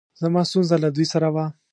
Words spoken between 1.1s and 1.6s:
سره وه